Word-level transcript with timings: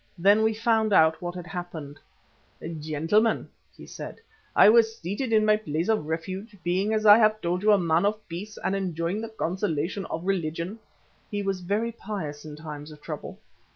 Then 0.17 0.41
we 0.41 0.55
found 0.55 0.93
out 0.93 1.21
what 1.21 1.35
had 1.35 1.45
happened. 1.45 1.99
"Gentlemen," 2.79 3.47
he 3.77 3.85
said, 3.85 4.19
"I 4.55 4.67
was 4.67 4.97
seated 4.97 5.31
in 5.31 5.45
my 5.45 5.57
place 5.57 5.89
of 5.89 6.07
refuge, 6.07 6.57
being 6.63 6.91
as 6.91 7.05
I 7.05 7.19
have 7.19 7.39
told 7.39 7.61
you 7.61 7.71
a 7.71 7.77
man 7.77 8.07
of 8.07 8.27
peace, 8.27 8.57
enjoying 8.65 9.21
the 9.21 9.29
consolation 9.29 10.07
of 10.07 10.25
religion" 10.25 10.79
he 11.29 11.43
was 11.43 11.61
very 11.61 11.91
pious 11.91 12.45
in 12.45 12.55
times 12.55 12.91
of 12.91 12.99
trouble. 12.99 13.37